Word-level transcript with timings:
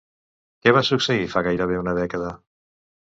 Què 0.63 0.71
va 0.77 0.81
succeir 0.87 1.27
fa 1.33 1.43
gairebé 1.47 1.77
una 1.83 1.93
dècada? 1.99 2.31